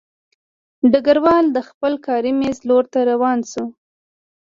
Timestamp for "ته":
2.93-2.99